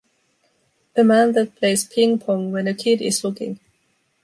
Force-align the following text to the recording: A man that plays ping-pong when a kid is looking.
A 0.97 1.03
man 1.03 1.33
that 1.33 1.57
plays 1.57 1.83
ping-pong 1.85 2.51
when 2.51 2.65
a 2.67 2.73
kid 2.73 3.03
is 3.03 3.23
looking. 3.23 3.59